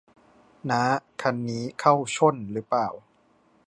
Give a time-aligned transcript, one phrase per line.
[0.69, 0.83] น้า
[1.21, 2.87] คันนี้เข้าช่นหรือเปล่า